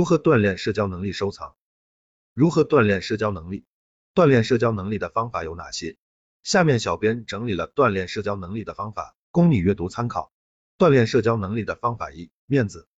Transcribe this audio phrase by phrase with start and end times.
[0.00, 1.12] 如何锻炼社交能力？
[1.12, 1.56] 收藏。
[2.32, 3.66] 如何锻炼社交能力？
[4.14, 5.98] 锻炼社交能力的方法有哪些？
[6.42, 10.32] 下面小编整理了锻炼社交能力的方法，供你阅读参考。
[10.78, 12.88] 锻炼社交能力的方法一：面子。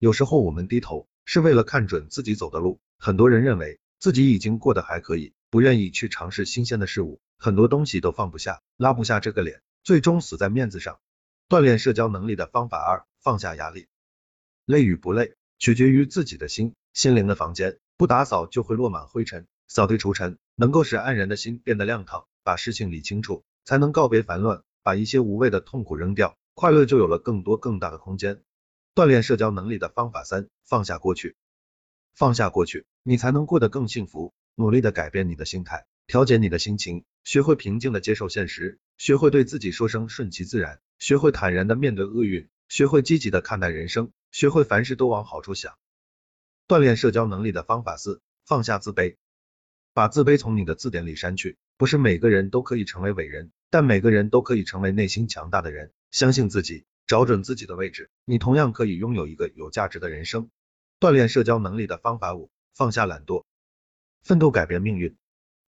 [0.00, 2.80] 有时候我们低头是为了看准自己走的路。
[2.98, 10.98] 很多人认为自己已经过得还可以，不愿意去尝试新鲜的事物，很多东西都放不下，拉不下这个脸，最终死在面子上。
[11.48, 13.86] 锻炼社交能力的方法二：放下压力。
[14.64, 16.74] 累与不累，取决于自己的心。
[16.92, 22.26] 心灵的房间不打扫就会落满灰尘，扫地除尘能够使黯然的心变得亮堂。
[22.42, 28.42] 把事情理清楚，才能告别烦乱，把一些无谓的痛苦扔掉，快乐就有了更多更大的空间。
[28.94, 31.36] 锻炼社交能力的方法三：放下过去。
[32.14, 34.34] 放下过去，你才能过得更幸福。
[34.56, 45.78] 努力的改变你的心态，调节你的心情，学会平静的接受现实，学会对自己说声顺其自然，学会坦然的面对厄运，学会积极的看待人生，学会凡事都往好处想。
[46.66, 49.14] 锻炼社交能力的方法四：放下自卑。
[49.92, 51.56] 把自卑从你的字典里删去。
[51.76, 55.92] 不是每个人都可以成为伟人，但每个人都可以成为内心强大的人。
[56.10, 60.50] 相信自己，找准自己的位置，你同样可以拥有一个有价值的人生。
[60.98, 63.44] 锻炼社交能力的方法五：放下懒惰，
[64.24, 65.16] 奋斗改变命运。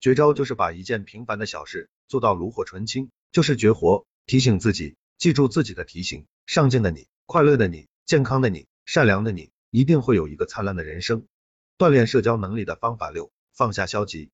[0.00, 4.04] 绝招就是把一件平凡的小事做到炉火纯青，就是绝活。
[4.26, 11.26] 提醒自己，记住自己的提醒：上进的你，快乐的你，健康的你，善良的你，一定会有一个灿烂的人生。
[11.76, 14.30] 锻炼社交能力的方法六：放下消极，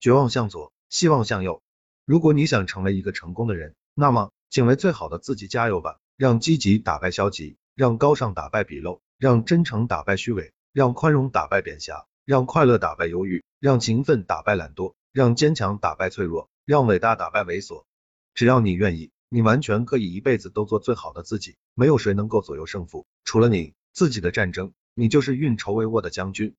[0.00, 0.72] 绝望向左。
[0.88, 1.62] 希望向右。
[2.06, 5.98] 如果你想成为一个成功的人，那么请为最好的自己加油吧。
[6.16, 17.84] 让积极打败消极，让高尚打败鄙陋，让真诚打败虚伪，让宽容打败贬狭，让快乐打败忧郁，让勤奋打败懒惰，让坚强打败脆弱，让伟大打败猥琐。
[18.32, 21.56] 只要你愿意，你完全可以一辈子都做最好的自己。
[21.74, 26.54] 没有谁能够左右胜负，除了你自己的战争，你就是运筹帷幄的将军。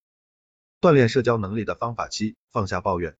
[0.80, 3.16] 锻炼社交能力的方法七：放下抱怨。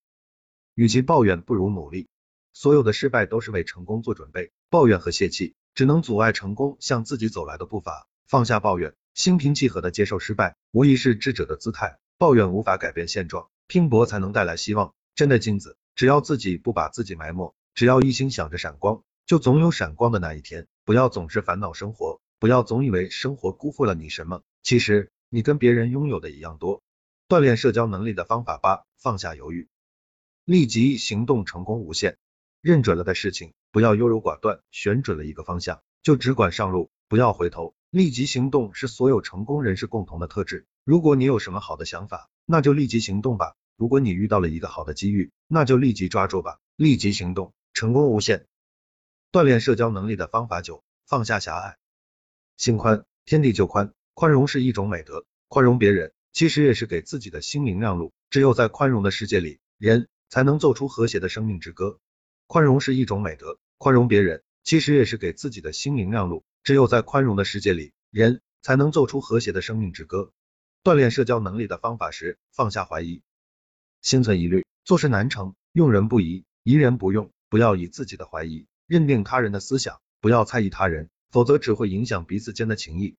[0.76, 2.08] 与其抱怨，不如努力。
[2.54, 8.08] 所有的失败都是为成功做准备，抱怨和泄气只能阻碍成功向自己走来的步伐。
[8.28, 11.98] 放下抱怨，心平气和的接受失败，无疑是智者的姿态。
[12.20, 14.94] 抱怨无法改变现状，拼搏才能带来希望。
[15.16, 20.68] 真的金子，只要自己不把自己埋没，只要一心想着闪光，就总有闪光的那一天。
[20.86, 26.82] 不要总是烦恼生活，不要总以为生活辜负了你什么，其实你跟别人拥有的一样多。
[27.28, 29.68] 锻炼社交能力的方法八：放下犹豫。
[30.46, 32.18] 立即行动，成功无限。
[32.62, 37.76] 认准了的事情，不要优柔寡断；选准了一个方向，就只管上路，不要回头。
[37.90, 40.68] 立即行动是所有成功人士共同的特质。
[40.86, 46.60] 如果你有什么好的想法，那就立即行动吧；如果你遇到了一个好的机遇，那就立即抓住吧。
[46.78, 48.46] 立即行动，成功无限。
[49.32, 51.78] 锻炼社交能力的方法九：放下狭隘。
[52.58, 53.94] 心宽，天地就宽。
[54.14, 58.14] 宽容是一种美德，宽容别人，其实也是给自己的心灵让路。
[58.30, 60.08] 只有在宽容的世界里，人。
[60.30, 62.00] 才能奏出和谐的生命之歌。
[62.48, 66.44] 宽容是一种美德，宽容别人，其实也是给自己的心灵让路。
[66.64, 70.34] 只有在宽容的世界里，人才能奏出和谐的生命之歌。
[70.84, 73.22] 锻炼社交能力的方法是放下怀疑，
[74.02, 77.32] 心存疑虑，做事难成；用人不疑，疑人不用。
[77.50, 83.16] 不要以自己的怀疑认定他人的思想，不要猜疑他人，否则只会影响彼此间的情谊。